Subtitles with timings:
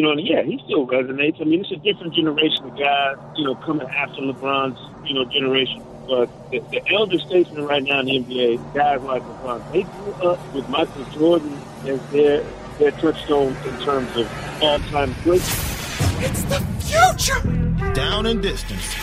[0.00, 1.42] You know, and yeah, he still resonates.
[1.42, 5.26] I mean, it's a different generation of guys, you know, coming after LeBron's, you know,
[5.26, 5.84] generation.
[6.08, 10.14] But the, the elder statesmen right now in the NBA, guys like LeBron, they grew
[10.30, 11.52] up with Michael Jordan
[11.84, 12.42] as their
[12.78, 14.26] their touchstone in terms of
[14.62, 16.00] all-time greatness.
[16.22, 17.92] It's the future.
[17.92, 18.94] Down and distance.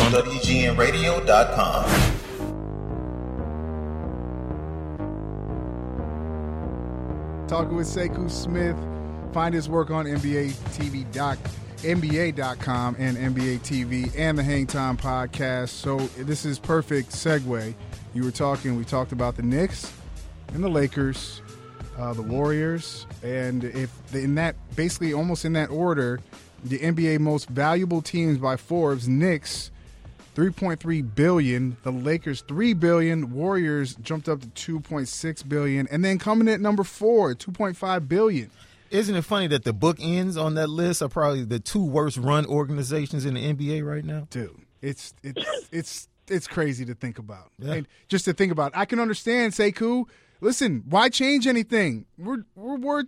[0.00, 1.86] on WGNRadio.com.
[7.46, 8.76] Talking with Sekou Smith.
[9.36, 11.36] Find his work on NBA TV doc,
[11.82, 15.68] NBA.com and NBA TV and the Hang Time podcast.
[15.68, 17.74] So this is perfect segue.
[18.14, 19.92] You were talking, we talked about the Knicks
[20.54, 21.42] and the Lakers,
[21.98, 26.18] uh, the Warriors, and if in that basically almost in that order,
[26.64, 29.70] the NBA most valuable teams by Forbes, Knicks
[30.34, 36.48] 3.3 billion, the Lakers 3 billion, Warriors jumped up to 2.6 billion, and then coming
[36.48, 38.50] at number 4, 2.5 billion.
[38.90, 42.46] Isn't it funny that the bookends on that list are probably the two worst run
[42.46, 44.26] organizations in the NBA right now?
[44.30, 47.50] Dude, it's it's it's it's crazy to think about.
[47.58, 47.74] Yeah.
[47.74, 48.72] And just to think about.
[48.74, 50.04] I can understand Sekou.
[50.40, 52.06] Listen, why change anything?
[52.18, 53.06] We're we're worth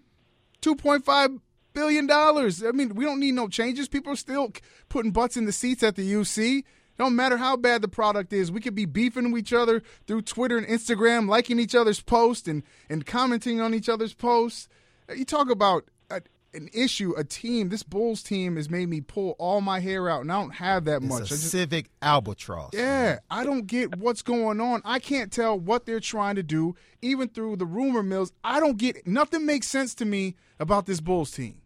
[0.63, 1.41] 2.5
[1.75, 2.65] billion dollars.
[2.65, 3.89] I mean, we don't need no changes.
[3.89, 4.53] People are still
[4.89, 6.65] putting butts in the seats at the UC.
[6.99, 8.51] Don't matter how bad the product is.
[8.51, 12.49] We could be beefing with each other through Twitter and Instagram, liking each other's posts
[12.49, 14.69] and, and commenting on each other's posts.
[15.15, 16.21] You talk about a,
[16.55, 17.69] an issue, a team.
[17.71, 20.85] This Bulls team has made me pull all my hair out, and I don't have
[20.85, 21.21] that It's much.
[21.21, 22.71] a I just- civic albatross.
[22.75, 24.83] yeah, I don't get what's going on.
[24.85, 28.33] I can't tell what they're trying to do, even through the rumor mills.
[28.45, 31.61] I don't get nothing makes sense to me about this Bulls team.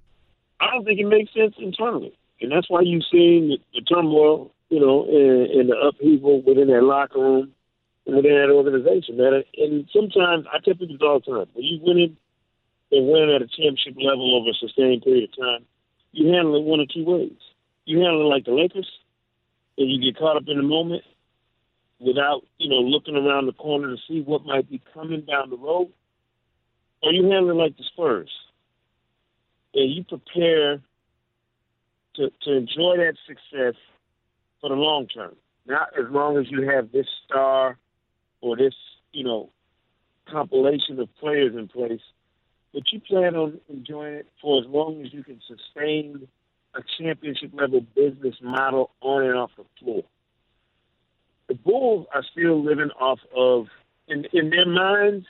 [0.60, 4.52] I don't think it makes sense internally, and that's why you've seen the, the turmoil,
[4.68, 7.52] you know, and, and the upheaval within that locker room
[8.06, 9.16] within that organization.
[9.16, 12.16] Man, and sometimes I tell people this all the time: when you winning
[12.92, 15.66] and winning at a championship level over a sustained period of time,
[16.12, 17.40] you handle it one or two ways.
[17.84, 18.88] You handle it like the Lakers,
[19.76, 21.02] and you get caught up in the moment
[21.98, 25.56] without, you know, looking around the corner to see what might be coming down the
[25.56, 25.90] road,
[27.02, 28.30] or you handle it like the Spurs
[29.74, 30.80] and you prepare
[32.14, 33.74] to to enjoy that success
[34.60, 35.34] for the long term.
[35.66, 37.78] Not as long as you have this star
[38.40, 38.74] or this,
[39.12, 39.50] you know,
[40.30, 42.00] compilation of players in place,
[42.72, 46.26] but you plan on enjoying it for as long as you can sustain
[46.74, 50.02] a championship level business model on and off the floor.
[51.48, 53.66] The Bulls are still living off of
[54.08, 55.26] in in their minds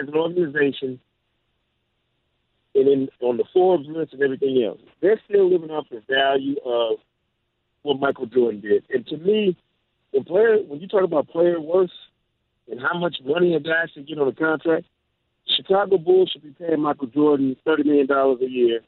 [0.00, 1.00] as an organization
[2.74, 4.80] and in on the Forbes list and everything else.
[5.00, 6.98] They're still living off the value of
[7.82, 8.84] what Michael Jordan did.
[8.90, 9.56] And to me,
[10.10, 11.90] when player when you talk about player worth
[12.68, 14.86] and how much money a guy should get on a contract,
[15.56, 18.80] Chicago Bulls should be paying Michael Jordan thirty million dollars a year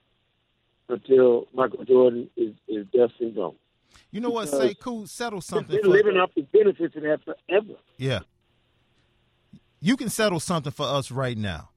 [0.89, 3.55] until Michael Jordan is, is dust and gone.
[4.11, 4.51] You know what?
[4.51, 5.75] Because Sekou, settle something.
[5.81, 7.79] They're living off the benefits of that forever.
[7.97, 8.21] yeah.
[9.81, 11.71] You can settle something for us right now.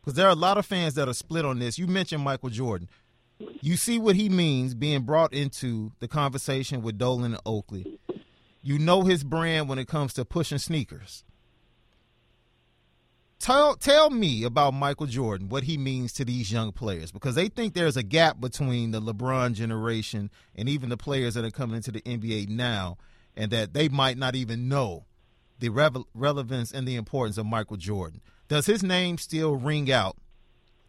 [0.00, 1.78] Because there are a lot of fans that are split on this.
[1.78, 2.88] You mentioned Michael Jordan.
[3.60, 7.98] You see what he means being brought into the conversation with Dolan and Oakley.
[8.62, 11.24] You know his brand when it comes to pushing sneakers.
[13.42, 17.48] Tell tell me about Michael Jordan, what he means to these young players, because they
[17.48, 21.74] think there's a gap between the LeBron generation and even the players that are coming
[21.74, 22.98] into the NBA now,
[23.36, 25.06] and that they might not even know
[25.58, 25.70] the
[26.14, 28.20] relevance and the importance of Michael Jordan.
[28.46, 30.16] Does his name still ring out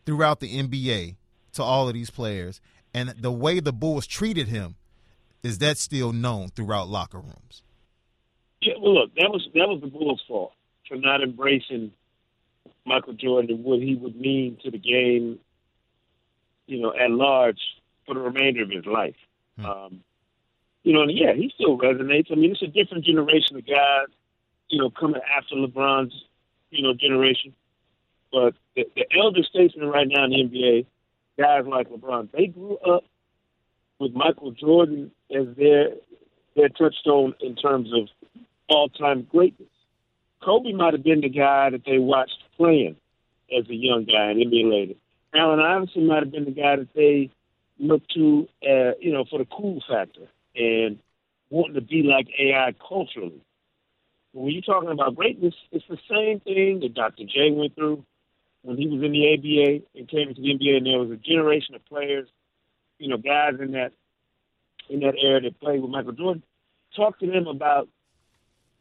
[0.06, 1.16] throughout the NBA
[1.54, 2.62] to all of these players?
[2.94, 4.76] And the way the Bulls treated him,
[5.42, 7.64] is that still known throughout locker rooms?
[8.62, 10.52] Yeah, well, look, that was that was the Bulls' fault
[10.88, 11.92] for not embracing
[12.86, 15.40] Michael Jordan and what he would mean to the game,
[16.68, 17.60] you know, at large
[18.06, 19.16] for the remainder of his life.
[19.66, 20.04] Um,
[20.84, 22.32] you know, and yeah, he still resonates.
[22.32, 24.08] I mean, it's a different generation of guys,
[24.68, 26.14] you know, coming after LeBron's,
[26.72, 27.54] you know, generation.
[28.32, 30.86] But the, the elder statesmen right now in the NBA,
[31.38, 33.04] guys like LeBron, they grew up
[34.00, 35.90] with Michael Jordan as their
[36.56, 38.08] their touchstone in terms of
[38.70, 39.70] all time greatness.
[40.44, 42.96] Kobe might have been the guy that they watched playing
[43.58, 44.98] as a young guy and emulated.
[45.34, 47.30] Allen Iverson might have been the guy that they
[47.80, 51.00] looked to, uh, you know, for the cool factor and
[51.50, 53.42] wanting to be like AI culturally.
[54.34, 57.24] When you're talking about greatness, it's the same thing that Dr.
[57.24, 58.04] J went through
[58.64, 61.18] when he was in the ABA and came into the NBA, and there was a
[61.18, 62.28] generation of players,
[62.98, 63.92] you know, guys in that
[64.90, 66.44] in that era that played with Michael Jordan.
[66.96, 67.88] Talk to them about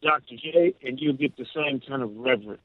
[0.03, 0.37] Dr.
[0.37, 2.61] J, and you'll get the same kind of reverence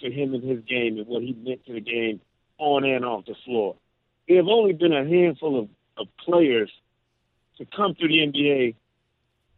[0.00, 2.20] for him and his game and what he meant to the game
[2.58, 3.76] on and off the floor.
[4.28, 6.70] there have only been a handful of, of players
[7.58, 8.74] to come through the NBA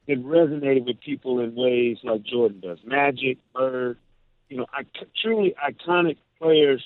[0.09, 2.79] that resonated with people in ways like Jordan does.
[2.85, 3.99] Magic, Bird,
[4.49, 4.83] you know, I,
[5.21, 6.83] truly iconic players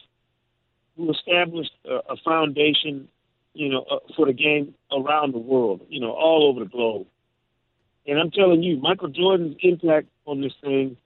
[0.97, 3.09] who established a, a foundation,
[3.55, 7.07] you know, uh, for the game around the world, you know, all over the globe.
[8.07, 10.97] And I'm telling you, Michael Jordan's impact on this thing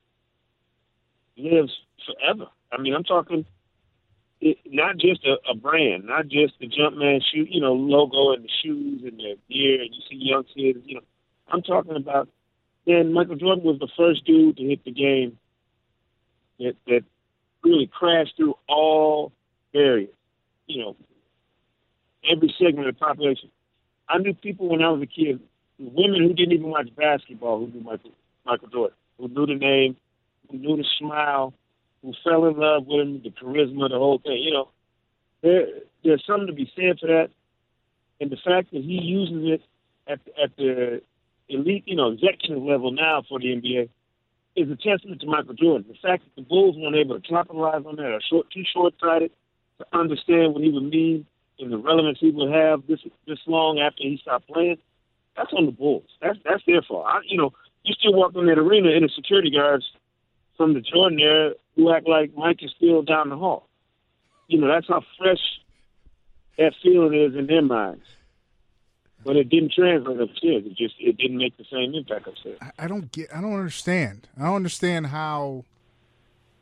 [1.42, 1.72] lives
[2.06, 2.46] forever.
[2.72, 3.44] I mean, I'm talking
[4.40, 8.44] it, not just a, a brand, not just the Jumpman shoe, you know, logo and
[8.44, 11.02] the shoes and the gear, and you see young kids, you know.
[11.52, 12.28] I'm talking about.
[12.86, 15.38] Then Michael Jordan was the first dude to hit the game
[16.58, 17.04] that that
[17.62, 19.32] really crashed through all
[19.72, 20.08] barriers.
[20.66, 20.96] You know,
[22.30, 23.50] every segment of the population.
[24.08, 25.40] I knew people when I was a kid,
[25.78, 28.12] women who didn't even watch basketball who knew Michael
[28.46, 29.96] Michael Jordan, who knew the name,
[30.50, 31.54] who knew the smile,
[32.02, 34.42] who fell in love with him, the charisma, the whole thing.
[34.42, 34.68] You know,
[35.42, 35.66] there
[36.04, 37.28] there's something to be said for that,
[38.20, 39.62] and the fact that he uses it
[40.06, 41.02] at at the
[41.48, 43.88] elite, you know, executive level now for the NBA
[44.56, 45.86] is a testament to Michael Jordan.
[45.88, 49.30] The fact that the Bulls weren't able to capitalize on that, are short, too short-sighted
[49.78, 51.26] to understand what he would mean
[51.58, 54.78] and the relevance he would have this this long after he stopped playing,
[55.36, 56.08] that's on the Bulls.
[56.20, 57.06] That's that's their fault.
[57.06, 57.52] I, you know,
[57.84, 59.84] you still walk in that arena and the security guards
[60.60, 63.66] from the Jordan era who act like Mike is still down the hall.
[64.46, 65.38] You know, that's how fresh
[66.58, 68.04] that feeling is in their minds.
[69.24, 70.64] But it didn't translate upstairs.
[70.66, 72.58] It just it didn't make the same impact upstairs.
[72.78, 73.34] I don't get.
[73.34, 74.28] I don't understand.
[74.38, 75.64] I don't understand how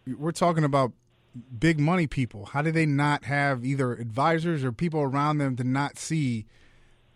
[0.06, 0.93] we're talking about
[1.59, 2.47] big money people.
[2.47, 6.47] How do they not have either advisors or people around them to not see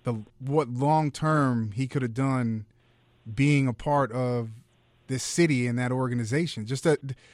[0.03, 2.67] the what long term he could have done
[3.33, 4.51] being a part of
[5.07, 6.67] this city and that organization.
[6.67, 6.87] Just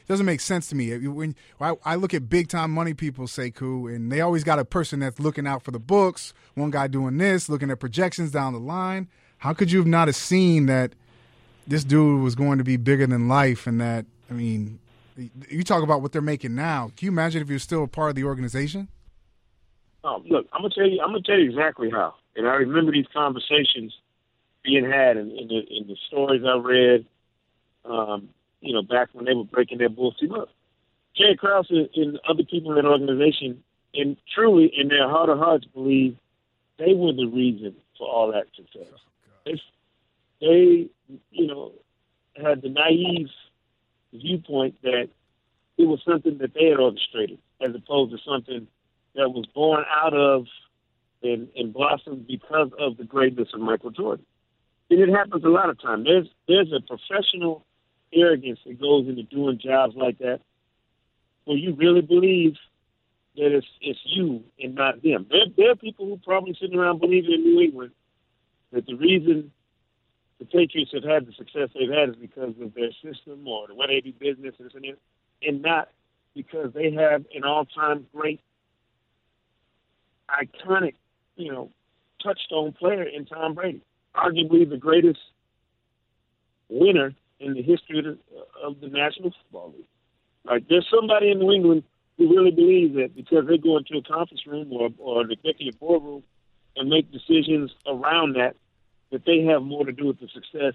[0.06, 0.97] doesn't make sense to me.
[1.09, 4.65] When I, look at big time money people, say, Sekou, and they always got a
[4.65, 6.32] person that's looking out for the books.
[6.55, 9.09] One guy doing this, looking at projections down the line.
[9.38, 10.94] How could you have not have seen that
[11.67, 13.67] this dude was going to be bigger than life?
[13.67, 14.81] And that I mean,
[15.49, 16.93] you talk about what they're making now.
[16.97, 18.88] Can you imagine if you're still a part of the organization?
[20.05, 21.00] Oh, look, I'm gonna tell you.
[21.00, 22.15] I'm gonna tell you exactly how.
[22.37, 23.94] And I remember these conversations
[24.65, 27.06] being had in the in the stories I read
[27.90, 28.29] um,
[28.61, 30.49] you know, back when they were breaking their Bulls team up.
[31.17, 33.62] Jerry Krause and, and other people in that organization,
[33.94, 36.17] and truly in their heart of hearts, believe
[36.79, 38.93] they were the reason for all that success.
[39.44, 39.61] They,
[40.40, 40.88] they,
[41.31, 41.73] you know,
[42.37, 43.29] had the naive
[44.12, 45.08] viewpoint that
[45.76, 48.67] it was something that they had orchestrated, as opposed to something
[49.14, 50.46] that was born out of
[51.23, 54.25] and, and blossomed because of the greatness of Michael Jordan.
[54.91, 56.06] And it happens a lot of times.
[56.06, 57.64] There's there's a professional
[58.12, 60.40] arrogance that goes into doing jobs like that,
[61.44, 62.56] where you really believe
[63.37, 65.26] that it's it's you and not them.
[65.31, 67.93] There, there are people who probably sitting around believing in New England
[68.72, 69.52] that the reason
[70.38, 73.75] the Patriots have had the success they've had is because of their system or the
[73.75, 74.96] way they do business and, and,
[75.43, 75.88] and not
[76.34, 78.40] because they have an all-time great,
[80.31, 80.94] iconic,
[81.37, 81.70] you know,
[82.22, 83.82] touchstone player in Tom Brady,
[84.14, 85.19] arguably the greatest
[86.69, 88.19] winner in the history of the,
[88.62, 89.88] of the National Football League.
[90.44, 91.82] Like there's somebody in New England
[92.17, 95.79] who really believes that because they go into a conference room or, or an executive
[95.79, 96.23] boardroom
[96.76, 98.56] and make decisions around that,
[99.10, 100.74] that they have more to do with the success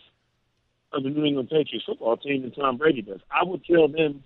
[0.94, 3.20] of the New England Patriots football team than Tom Brady does.
[3.32, 4.24] I would tell them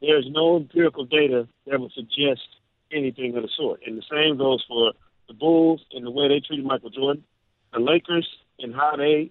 [0.00, 2.42] there's no empirical data that would suggest
[2.90, 3.80] anything of the sort.
[3.86, 4.92] And the same goes for
[5.28, 7.24] the Bulls and the way they treated Michael Jordan,
[7.72, 8.28] the Lakers
[8.58, 9.30] and how they,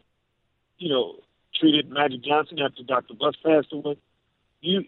[0.77, 1.19] you know,
[1.60, 3.13] treated Magic Johnson after Dr.
[3.13, 3.98] Buss passed away.
[4.62, 4.86] You,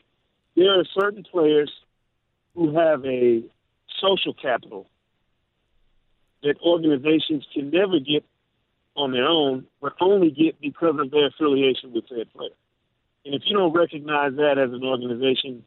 [0.55, 1.71] there are certain players
[2.55, 3.43] who have a
[3.99, 4.87] social capital
[6.43, 8.23] that organizations can never get
[8.95, 12.49] on their own, but only get because of their affiliation with said player.
[13.25, 15.63] And if you don't recognize that as an organization,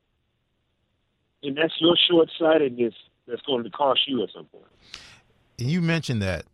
[1.43, 2.95] then that's your short sightedness
[3.27, 4.65] that's going to cost you at some point.
[5.59, 6.45] And you mentioned that.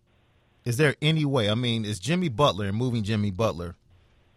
[0.64, 1.50] Is there any way?
[1.50, 3.74] I mean, is Jimmy Butler moving Jimmy Butler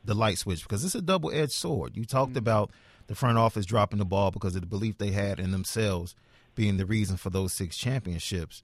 [0.06, 1.96] the light switch because it's a double edged sword.
[1.96, 2.40] You talked mm-hmm.
[2.40, 2.72] about
[3.08, 6.16] the front office dropping the ball because of the belief they had in themselves
[6.56, 8.64] being the reason for those six championships.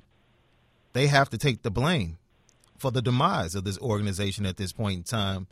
[0.94, 2.18] They have to take the blame
[2.78, 5.48] for the demise of this organization at this point in time.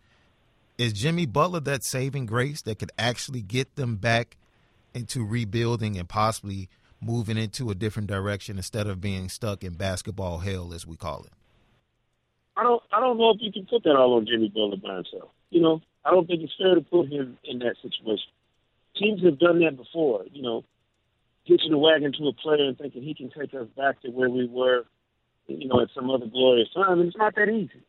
[0.77, 4.37] Is Jimmy Butler that saving grace that could actually get them back
[4.93, 6.69] into rebuilding and possibly
[7.01, 11.23] moving into a different direction instead of being stuck in basketball hell, as we call
[11.23, 11.33] it?
[12.57, 14.95] I don't I don't know if you can put that all on Jimmy Butler by
[14.95, 15.31] himself.
[15.49, 18.31] You know, I don't think it's fair to put him in that situation.
[18.97, 20.25] Teams have done that before.
[20.31, 20.63] You know,
[21.43, 24.29] hitching a wagon to a player and thinking he can take us back to where
[24.29, 24.85] we were,
[25.47, 26.99] you know, at some other glorious time.
[26.99, 27.83] And it's not that easy.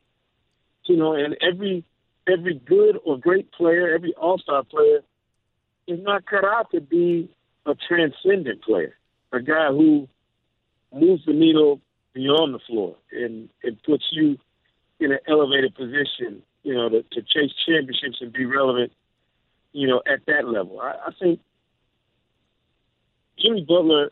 [0.85, 1.85] You know, and every
[2.27, 5.01] every good or great player, every all star player
[5.87, 7.29] is not cut out to be
[7.67, 8.95] a transcendent player,
[9.33, 10.09] a guy who
[10.93, 11.81] moves the needle
[12.13, 14.37] beyond the floor and it puts you
[14.99, 18.93] in an elevated position, you know, to, to chase championships and be relevant,
[19.73, 20.81] you know, at that level.
[20.81, 21.41] I, I think
[23.39, 24.11] Jimmy Butler,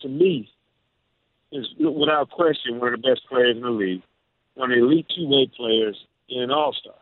[0.00, 0.50] to me,
[1.52, 4.02] is without question one of the best players in the league,
[4.54, 5.96] one of the elite two-way players
[6.28, 6.94] in an all-star.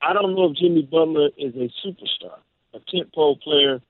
[0.00, 2.38] I don't know if Jimmy Butler is a superstar,
[2.72, 3.80] a tentpole player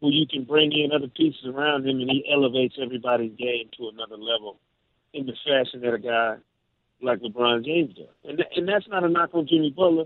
[0.00, 3.88] who you can bring in other pieces around him and he elevates everybody's game to
[3.88, 4.58] another level
[5.12, 6.36] in the fashion that a guy
[7.02, 8.06] like LeBron James does.
[8.24, 10.04] And, th- and that's not a knock on Jimmy Butler.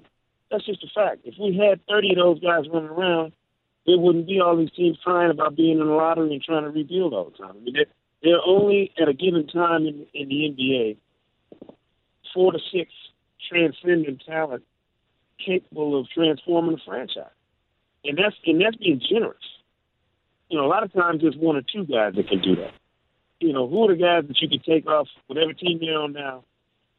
[0.50, 1.20] That's just a fact.
[1.24, 3.32] If we had 30 of those guys running around,
[3.86, 6.70] there wouldn't be all these teams crying about being in the lottery and trying to
[6.70, 7.56] rebuild all the time.
[7.56, 7.86] I mean, they're,
[8.22, 10.96] they're only at a given time in, in the NBA
[12.34, 12.92] four to six
[13.50, 14.62] transcendent talent
[15.44, 17.24] capable of transforming a franchise,
[18.04, 19.36] and that's and that's being generous.
[20.48, 22.72] You know, a lot of times there's one or two guys that can do that.
[23.40, 26.12] You know, who are the guys that you could take off whatever team they're on
[26.12, 26.44] now,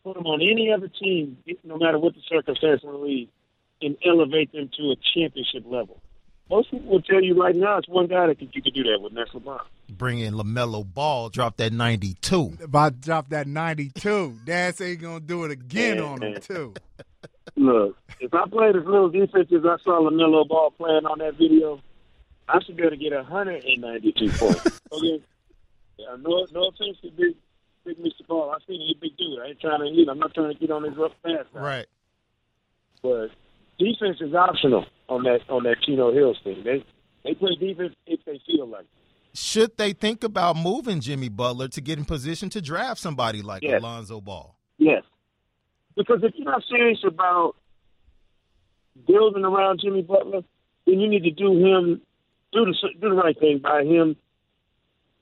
[0.09, 3.29] put them on any other team, no matter what the circumstance in the league,
[3.81, 6.01] and elevate them to a championship level.
[6.49, 8.99] Most people will tell you right now it's one guy that you could do that
[8.99, 9.59] with, and that's LeBron.
[9.89, 12.57] Bring in LaMelo Ball, drop that 92.
[12.63, 14.39] About to drop that 92.
[14.45, 16.73] Dad ain't going to do it again on him, too.
[17.55, 21.35] Look, if I played as little defense as I saw LaMelo Ball playing on that
[21.35, 21.79] video,
[22.47, 24.81] I should be able to get 192 points.
[24.91, 25.21] okay?
[25.99, 27.35] Yeah, no, no offense to big,
[27.93, 28.27] big Mr.
[28.27, 28.51] Ball.
[28.51, 29.39] I seen he's a big dude.
[29.39, 31.45] I ain't trying to, you know, I'm not trying to get on his rough path.
[31.53, 31.61] Now.
[31.61, 31.85] Right.
[33.01, 33.29] But
[33.77, 36.63] defense is optional on that on that Chino Hills thing.
[36.63, 36.83] They
[37.23, 38.81] they play defense if they feel like.
[38.81, 39.37] It.
[39.37, 43.61] Should they think about moving Jimmy Butler to get in position to draft somebody like
[43.63, 43.79] Yes.
[43.79, 44.55] Alonzo Ball?
[44.77, 45.03] Yes,
[45.95, 47.55] because if you're not serious about
[49.07, 50.41] building around Jimmy Butler,
[50.85, 52.01] then you need to do him
[52.51, 54.15] do the do the right thing by him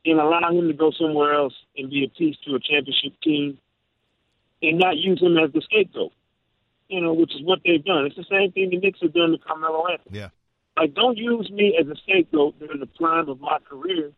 [0.06, 3.58] and allow him to go somewhere else and be a piece to a championship team,
[4.62, 6.14] and not use him as the scapegoat.
[6.88, 8.06] You know, which is what they've done.
[8.06, 10.20] It's the same thing the Knicks have done to Carmelo Anthony.
[10.20, 10.30] Yeah.
[10.78, 14.12] Like, don't use me as a scapegoat during the prime of my career,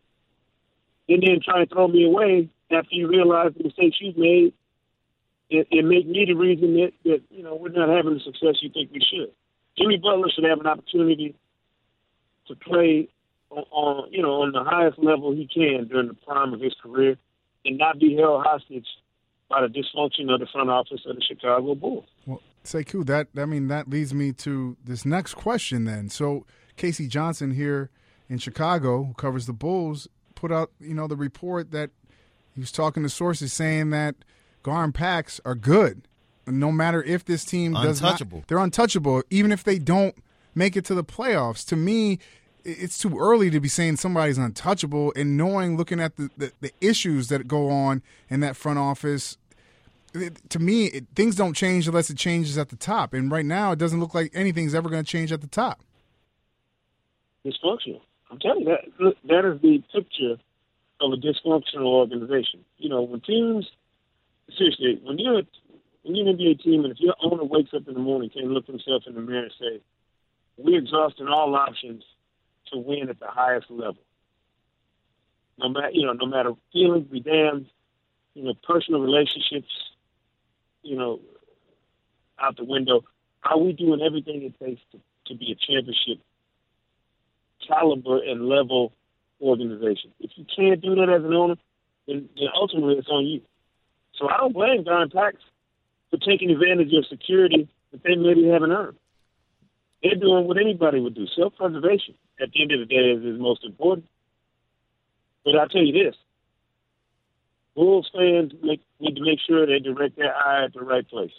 [1.08, 4.52] and then try to throw me away after you realize the mistakes you've made,
[5.50, 8.62] and, and make me the reason that, that you know we're not having the success
[8.62, 9.32] you think we should.
[9.76, 11.34] Jimmy Butler should have an opportunity
[12.46, 13.08] to play
[13.50, 16.74] on, on you know on the highest level he can during the prime of his
[16.82, 17.16] career,
[17.64, 18.86] and not be held hostage
[19.48, 22.04] by the dysfunction of the front office of the Chicago Bulls.
[22.26, 25.84] Well, Sekou, that I mean that leads me to this next question.
[25.84, 27.06] Then, so K.C.
[27.08, 27.90] Johnson here
[28.28, 31.90] in Chicago, who covers the Bulls, put out you know the report that
[32.54, 34.14] he was talking to sources saying that
[34.64, 36.06] GarPax are good,
[36.46, 38.12] no matter if this team does not.
[38.46, 40.14] They're untouchable, even if they don't
[40.54, 41.64] make it to the playoffs.
[41.68, 42.18] To me, i-
[42.64, 46.72] it's too early to be saying somebody's untouchable, and knowing, looking at the, the, the
[46.80, 49.36] issues that go on in that front office,
[50.14, 53.12] it- to me, it, things don't change unless it changes at the top.
[53.14, 55.80] And right now, it doesn't look like anything's ever going to change at the top.
[57.46, 58.00] dysfunctional.
[58.30, 60.36] I'm telling you that that is the picture
[61.00, 62.64] of a dysfunctional organization.
[62.78, 63.66] You know, when teams
[64.56, 65.42] seriously, when you're
[66.02, 68.52] when you're an NBA team and if your owner wakes up in the morning can
[68.52, 69.80] look himself in the mirror and say,
[70.56, 72.04] We're exhausting all options
[72.72, 74.02] to win at the highest level.
[75.58, 77.66] No matter you know, no matter feelings be damned,
[78.34, 79.70] you know, personal relationships,
[80.82, 81.20] you know,
[82.40, 83.04] out the window.
[83.42, 86.18] Are we doing everything it takes to, to be a championship
[87.66, 88.92] caliber and level
[89.40, 90.12] organization.
[90.20, 91.56] If you can't do that as an owner,
[92.06, 93.40] then, then ultimately it's on you.
[94.14, 95.32] So I don't blame GarPax
[96.10, 98.96] for taking advantage of security that they maybe haven't earned.
[100.02, 101.26] They're doing what anybody would do.
[101.36, 104.06] Self-preservation, at the end of the day, is, is most important.
[105.44, 106.16] But I'll tell you this.
[107.74, 111.32] Bulls fans make, need to make sure they direct their eye at the right place.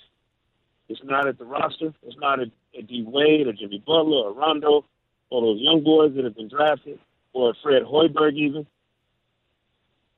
[0.89, 1.93] It's not at the roster.
[2.03, 3.03] It's not at, at D.
[3.07, 4.85] Wade or Jimmy Butler or Rondo
[5.31, 6.99] or those young boys that have been drafted,
[7.33, 8.67] or Fred Hoiberg even.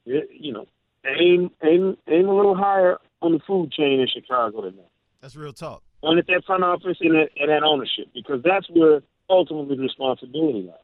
[0.05, 0.65] It, you know,
[1.05, 4.89] aim aim aim a little higher on the food chain in Chicago than that.
[5.21, 5.83] That's real talk.
[6.03, 10.75] And at that front office and at, ownership, because that's where ultimately the responsibility lies.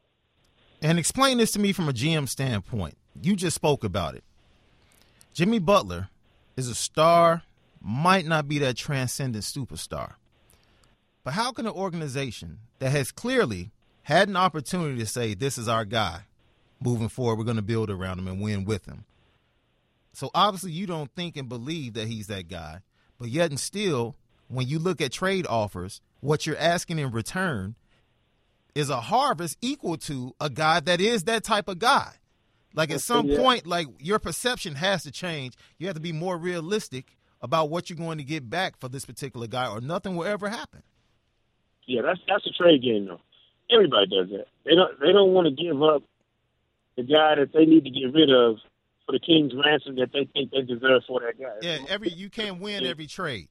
[0.82, 2.96] And explain this to me from a GM standpoint.
[3.20, 4.24] You just spoke about it.
[5.34, 6.08] Jimmy Butler
[6.56, 7.42] is a star,
[7.82, 10.14] might not be that transcendent superstar.
[11.22, 13.72] But how can an organization that has clearly
[14.04, 16.22] had an opportunity to say, this is our guy,
[16.82, 17.36] moving forward.
[17.38, 19.04] We're going to build around him and win with him.
[20.12, 22.80] So obviously, you don't think and believe that he's that guy.
[23.18, 24.16] But yet, and still,
[24.50, 27.76] when you look at trade offers, what you're asking in return
[28.74, 32.12] is a harvest equal to a guy that is that type of guy.
[32.74, 33.38] Like at some yeah.
[33.38, 35.54] point, like your perception has to change.
[35.78, 39.04] You have to be more realistic about what you're going to get back for this
[39.04, 40.82] particular guy, or nothing will ever happen.
[41.86, 43.20] Yeah, that's that's a trade game though.
[43.72, 44.46] Everybody does that.
[44.64, 46.02] They don't they don't want to give up
[46.96, 48.58] the guy that they need to get rid of
[49.06, 51.54] for the king's ransom that they think they deserve for that guy.
[51.62, 53.48] Yeah, every you can't win every trade.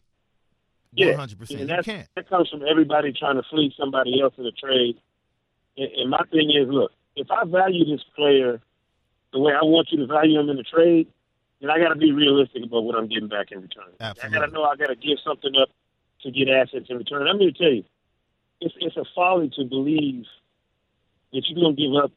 [0.93, 1.61] Yeah, One hundred percent.
[1.61, 2.07] and You can't.
[2.15, 4.97] that comes from everybody trying to fleece somebody else in a trade.
[5.77, 8.59] And, and my thing is, look, if I value this player
[9.31, 11.07] the way I want you to value him in the trade,
[11.61, 13.85] then I got to be realistic about what I'm getting back in return.
[13.99, 15.69] I got to know I got to give something up
[16.23, 17.27] to get assets in return.
[17.27, 17.83] I'm going to tell you,
[18.61, 20.25] it's it's a folly to believe
[21.31, 22.11] that you're going to give up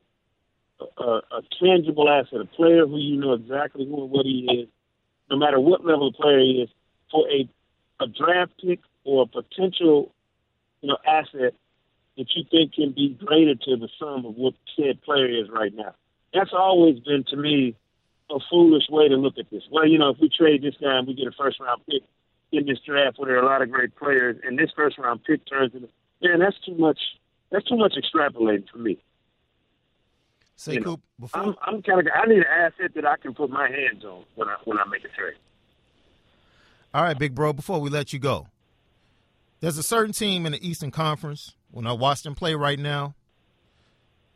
[0.80, 4.48] a, a, a tangible asset, a player who you know exactly who and what he
[4.62, 4.68] is,
[5.30, 6.70] no matter what level of player he is,
[7.10, 7.46] for a
[8.02, 10.12] a draft pick or a potential,
[10.80, 11.54] you know, asset
[12.16, 15.74] that you think can be greater to the sum of what said player is right
[15.74, 15.94] now.
[16.34, 17.76] That's always been to me
[18.30, 19.62] a foolish way to look at this.
[19.70, 22.02] Well, you know, if we trade this guy and we get a first round pick
[22.50, 25.24] in this draft where there are a lot of great players, and this first round
[25.24, 25.88] pick turns into
[26.22, 26.98] man, that's too much.
[27.50, 28.98] That's too much extrapolating for me.
[30.56, 32.06] Say, you know, Coop, before I'm, I'm kind of.
[32.14, 34.84] I need an asset that I can put my hands on when I when I
[34.84, 35.34] make a trade.
[36.94, 38.48] All right, big bro, before we let you go,
[39.60, 41.54] there's a certain team in the Eastern Conference.
[41.70, 43.14] When I watch them play right now,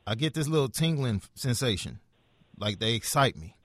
[0.07, 1.99] I get this little tingling sensation.
[2.59, 3.57] Like they excite me.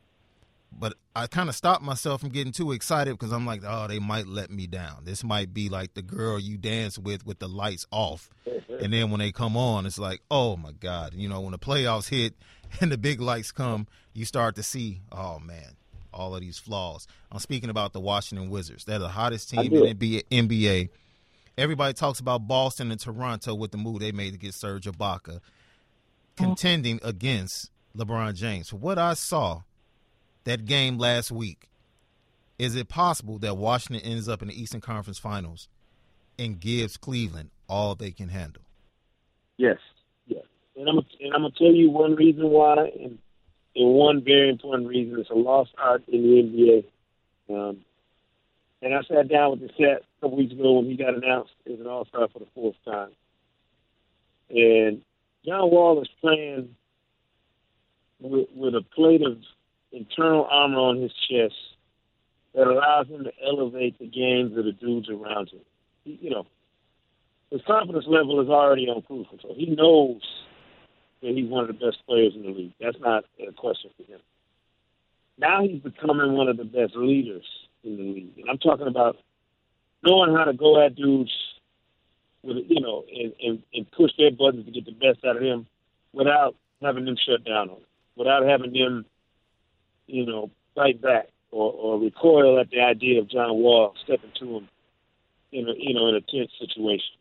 [0.74, 4.00] But I kind of stop myself from getting too excited because I'm like, oh, they
[4.00, 5.04] might let me down.
[5.04, 8.30] This might be like the girl you dance with with the lights off.
[8.80, 11.14] And then when they come on, it's like, oh my God.
[11.14, 12.34] You know, when the playoffs hit
[12.82, 15.76] and the big lights come, you start to see, oh man,
[16.14, 17.08] all of these flaws.
[17.32, 18.86] I'm speaking about the Washington Wizards.
[18.86, 20.90] They're the hottest team in the NBA.
[21.58, 25.42] Everybody talks about Boston and Toronto with the move they made to get Serge Ibaka
[26.38, 28.74] contending against LeBron James.
[28.74, 29.62] What I saw
[30.46, 31.70] that game last week,
[32.58, 35.68] is it possible that Washington ends up in the Eastern Conference Finals
[36.40, 38.64] and gives Cleveland all they can handle?
[39.58, 39.78] Yes,
[40.28, 40.44] yes.
[40.76, 43.20] And I'm and I'm gonna tell you one reason why, and,
[43.76, 45.20] and one very important reason.
[45.20, 46.84] It's a lost art in the
[47.50, 47.60] NBA.
[47.70, 47.78] Um,
[48.82, 51.52] and I sat down with the set a couple weeks ago when he got announced
[51.72, 53.12] as an All Star for the fourth time.
[54.50, 55.02] And
[55.46, 56.76] John Wall is playing
[58.20, 59.38] with, with a plate of
[59.92, 61.56] internal armor on his chest
[62.54, 65.62] that allows him to elevate the games of the dudes around him.
[66.04, 66.48] He, you know,
[67.50, 69.56] his confidence level is already on cruise control.
[69.56, 70.22] He knows
[71.22, 72.74] that he's one of the best players in the league.
[72.80, 74.20] That's not a question for him.
[75.38, 77.46] Now he's becoming one of the best leaders
[77.84, 78.38] in the league.
[78.38, 79.18] And I'm talking about
[80.04, 81.32] knowing how to go at dudes
[82.44, 85.44] with you know, and, and, and push their buttons to get the best out of
[85.44, 85.68] them
[86.14, 89.06] without having them shut down on it, without having them,
[90.08, 94.58] you know, fight back or, or recoil at the idea of John Wall stepping to
[94.58, 94.70] him
[95.52, 97.16] in a you know, in a tense situation.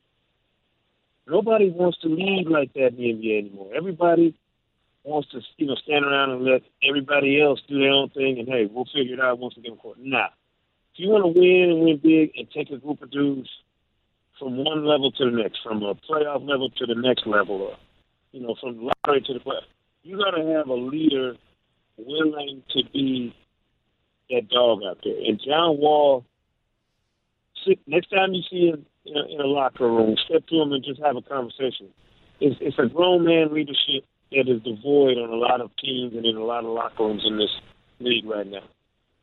[1.31, 3.71] Nobody wants to lead like that in the NBA anymore.
[3.75, 4.35] Everybody
[5.05, 8.49] wants to, you know, stand around and let everybody else do their own thing and
[8.49, 9.99] hey, we'll figure it out once we get in court.
[10.01, 10.27] Nah.
[10.93, 13.49] If you want to win and win big and take a group of dudes
[14.40, 17.77] from one level to the next, from a playoff level to the next level, or
[18.33, 19.71] you know, from lottery to the playoff,
[20.03, 21.37] you got to have a leader
[21.97, 23.35] willing to be
[24.31, 25.16] that dog out there.
[25.25, 26.25] And John Wall,
[27.87, 30.84] next time you see him in a, in a locker room, step to him and
[30.84, 31.88] just have a conversation.
[32.40, 36.24] It's, it's a grown man leadership that is devoid on a lot of teams and
[36.24, 37.50] in a lot of locker rooms in this
[37.98, 38.62] league right now.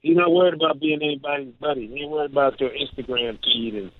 [0.01, 1.87] He's not worried about being anybody's buddy.
[1.87, 3.91] He ain't worried about their Instagram feed and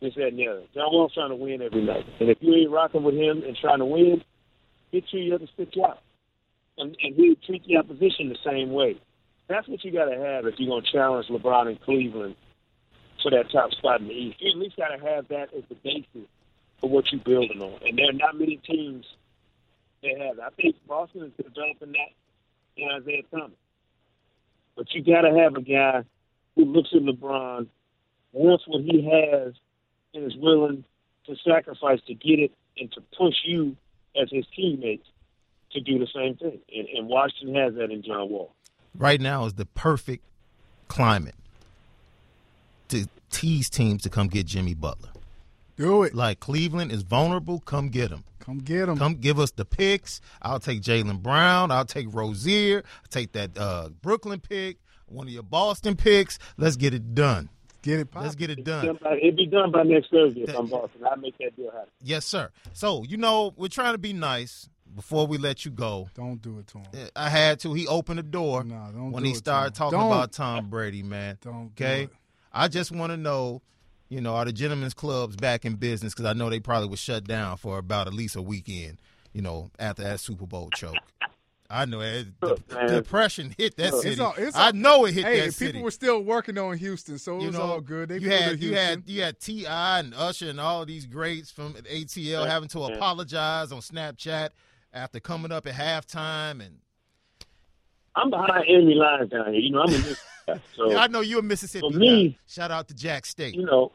[0.00, 0.62] this, that, and the other.
[0.74, 2.04] John Wall's trying to win every night.
[2.20, 4.22] And if you ain't rocking with him and trying to win,
[4.92, 5.98] get you the other stick you out.
[6.78, 9.00] And, and he'll treat the opposition the same way.
[9.48, 12.36] That's what you got to have if you're going to challenge LeBron in Cleveland
[13.22, 14.40] for that top spot in the East.
[14.40, 16.28] You at least got to have that as the basis
[16.80, 17.78] for what you're building on.
[17.86, 19.06] And there are not many teams
[20.02, 20.44] that have that.
[20.44, 22.12] I think Boston is developing that
[22.76, 23.56] in Isaiah Thomas.
[24.76, 26.04] But you got to have a guy
[26.56, 27.66] who looks at LeBron,
[28.32, 29.54] wants what he has,
[30.14, 30.84] and is willing
[31.26, 33.76] to sacrifice to get it and to push you
[34.20, 35.06] as his teammates
[35.72, 36.58] to do the same thing.
[36.74, 38.54] And, and Washington has that in John Wall.
[38.94, 40.24] Right now is the perfect
[40.88, 41.36] climate
[43.30, 45.10] tease teams to come get Jimmy Butler.
[45.76, 46.14] Do it.
[46.14, 47.60] Like Cleveland is vulnerable.
[47.60, 48.24] Come get him.
[48.38, 48.98] Come get him.
[48.98, 50.20] Come give us the picks.
[50.42, 51.70] I'll take Jaylen Brown.
[51.70, 52.78] I'll take Rozier.
[52.84, 54.78] I'll take that uh, Brooklyn pick.
[55.06, 56.38] One of your Boston picks.
[56.56, 57.48] Let's get it done.
[57.82, 58.10] Get it.
[58.10, 58.22] Pop.
[58.24, 58.80] Let's get it It'll done.
[58.82, 61.00] be done by- It'll be done by next Thursday if I'm Boston.
[61.10, 61.88] I'll make that deal happen.
[62.02, 62.50] Yes, sir.
[62.74, 66.10] So you know we're trying to be nice before we let you go.
[66.14, 67.08] Don't do it to him.
[67.16, 67.72] I had to.
[67.72, 70.08] He opened the door Nah, don't when do he it started talking Don't.
[70.12, 71.38] about Tom Brady, man.
[71.40, 72.02] Don't do Okay.
[72.04, 72.10] it.
[72.52, 73.62] I just want to know,
[74.08, 76.12] you know, are the gentlemen's clubs back in business?
[76.14, 78.98] Because I know they probably was shut down for about at least a weekend.
[79.32, 80.96] You know, after that Super Bowl choke.
[81.72, 82.88] I know eh, it, Look, the, man.
[82.88, 84.02] depression hit that Look.
[84.02, 84.12] city.
[84.14, 85.70] It's all- it's I know it hit Hey, that people city.
[85.72, 88.08] People were still working on Houston, so it you was know, all good.
[88.08, 90.00] They you had you had you had T.I.
[90.00, 92.96] and Usher and all these greats from ATL having to Yeah.
[92.96, 94.48] apologize on Snapchat
[94.92, 96.78] after coming up at halftime and
[98.16, 99.60] I'm behind enemy lines down here.
[99.62, 100.39] You know, I'm a Mississippi guy,
[100.76, 102.38] so Yeah, I know you're a Mississippi For me- guy.
[102.46, 103.54] Shout out to Jack State.
[103.54, 103.92] you know,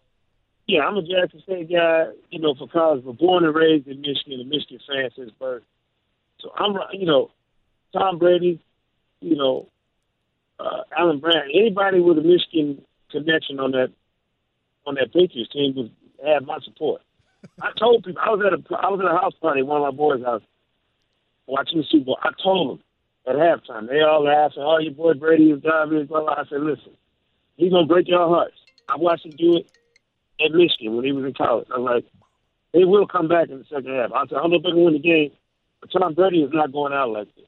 [0.68, 2.06] yeah, I'm a Jackson State guy.
[2.32, 5.64] You know, for college, but born and raised in Michigan, a Michigan fan since birth.
[6.40, 7.30] So I'm, you know,
[7.94, 8.60] Tom Brady,
[9.22, 9.70] you know,
[10.60, 13.92] uh, Alan Branch, anybody with a Michigan connection on that
[14.88, 15.90] on that Patriots team was
[16.26, 17.02] had my support.
[17.62, 19.84] I told people I was at a I was at a house party one of
[19.94, 20.42] my boys' house
[21.48, 22.20] watching the Super Bowl.
[22.24, 22.85] I told them
[23.28, 23.88] at halftime.
[23.88, 24.56] They all laughed.
[24.58, 26.06] Oh, your boy Brady is driving.
[26.06, 26.34] Blah, blah.
[26.34, 26.92] I said, listen,
[27.58, 28.56] he's gonna break your hearts.
[28.90, 29.68] I watched him do it
[30.44, 31.68] at Michigan when he was in college.
[31.74, 32.06] I was like,
[32.74, 34.12] they will come back in the second half.
[34.12, 35.32] I said, I don't know if they can win the game,
[35.82, 37.46] but Tom Brady is not going out like this.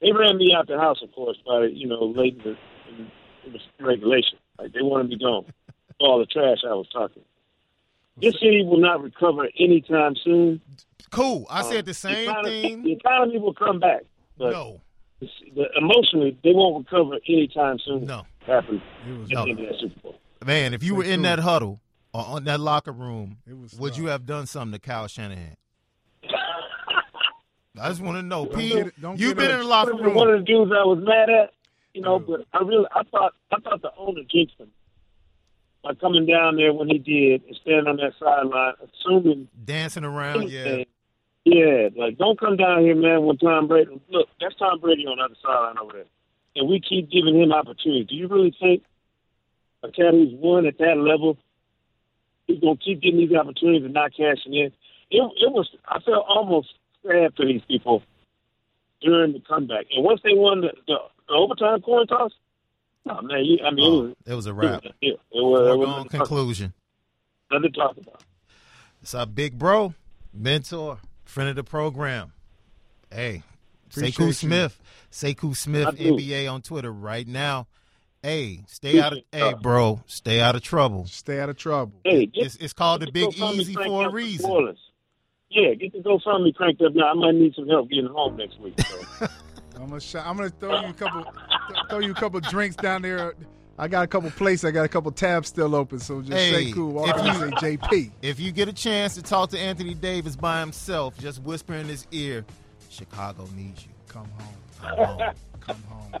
[0.00, 2.56] They ran me out the house, of course, by you know late in the,
[2.90, 3.10] in,
[3.46, 4.38] in the regulation.
[4.58, 5.46] Like they wanted me gone.
[6.00, 7.22] All the trash I was talking.
[8.20, 10.60] This city will not recover anytime soon.
[11.10, 11.46] Cool.
[11.48, 12.82] I Um, said the same economy, thing.
[12.82, 14.02] The economy will come back,
[14.38, 14.80] No,
[15.54, 18.04] the, emotionally they won't recover anytime soon.
[18.06, 18.80] no, happened.
[19.08, 19.44] It was at No.
[19.44, 20.20] the end of that Super Bowl.
[20.46, 20.74] man.
[20.74, 21.80] If you were in that huddle
[22.14, 25.56] or on that locker room, It was would you have done something to Kyle Shanahan?
[27.80, 28.72] I just want to know, Don't Pete.
[28.84, 29.54] get don't You've been it.
[29.54, 30.14] in the locker room.
[30.14, 31.54] one of the dudes I was mad at,
[31.94, 32.24] you know, Yeah.
[32.36, 34.70] but I really I thought I thought the owner jinxed him
[35.82, 40.50] by coming down there when he did and standing on that sideline, assuming Dancing around,
[40.50, 40.84] yeah.
[41.44, 43.24] Yeah, like don't come down here, man.
[43.24, 46.04] When Tom Brady, look, that's Tom Brady on the other sideline over there,
[46.56, 48.06] and we keep giving him opportunities.
[48.06, 48.82] Do you really think
[49.82, 51.36] a cat who's won at that level
[52.46, 54.66] is gonna keep getting these opportunities and not cashing in?
[55.10, 55.68] It, it was.
[55.88, 56.68] I felt almost
[57.04, 58.02] sad for these people
[59.00, 60.94] during the comeback, and once they won the, the,
[61.26, 62.30] the overtime coin toss,
[63.10, 64.14] oh man, you, I mean, Oh, it was.
[64.26, 64.84] it was a It wrap.
[64.84, 66.72] was, it, was, it was to conclusion.
[67.50, 68.22] nothing to talk about.
[69.02, 69.94] It's our big bro,
[70.32, 70.98] mentor,
[71.32, 72.32] friend of the program.
[73.10, 73.42] Hey,
[73.90, 74.32] Appreciate Sekou you.
[74.32, 76.12] Smith, Sekou Smith I do.
[76.12, 77.66] NBA on Twitter right now.
[78.22, 81.06] Hey, stay out of hey, bro, stay out of trouble.
[81.06, 81.94] Stay out of trouble.
[82.04, 84.48] Hey, get It's it's called the Big GoFundMe Easy for a up reason.
[84.48, 84.78] Orleans.
[85.50, 87.10] Yeah, get the GoFundMe cranked up now.
[87.10, 88.74] I might need some help getting home next week.
[88.80, 89.26] So.
[89.76, 91.32] I'm gonna sh- I'm gonna throw you a couple
[91.88, 93.34] throw you a couple drinks down there.
[93.78, 94.64] I got a couple places.
[94.64, 95.98] I got a couple tabs still open.
[95.98, 96.90] So just Hey, Sekou.
[96.92, 98.10] Walk if up and you- say JP.
[98.22, 101.86] If you get a chance to talk to Anthony Davis by himself, just whisper in
[101.88, 102.44] his ear,
[102.90, 103.90] Chicago needs you.
[104.08, 104.54] Come home.
[104.80, 105.34] Come on.
[105.60, 106.20] Come home.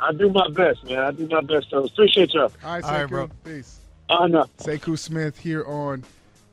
[0.00, 0.98] I do my best, man.
[0.98, 2.52] I do my best, So Appreciate y'all.
[2.64, 3.08] All right, All right, Sekou.
[3.08, 3.28] bro.
[3.44, 3.78] Peace.
[4.10, 4.44] I know.
[4.58, 6.04] Sekou Smith here on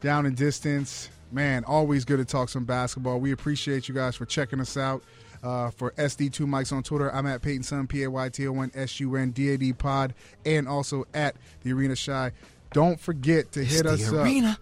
[0.02, 1.10] Down and Distance.
[1.32, 3.20] Man, always good to talk some basketball.
[3.20, 5.04] We appreciate you guys for checking us out.
[5.46, 8.60] Uh, for SD2 Mics on Twitter, I'm at Peyton Sun, P A Y T O
[8.62, 12.32] N S U N D A D Pod, and also at the Arena Shy.
[12.74, 14.26] Don't forget to hit It's us the up.
[14.26, 14.58] arena.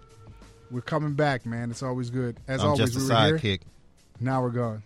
[0.69, 1.71] We're coming back, man.
[1.71, 2.37] It's always good.
[2.49, 3.37] As I'm always, we were here.
[3.37, 3.61] sidekick.
[4.19, 4.83] Now we're gone.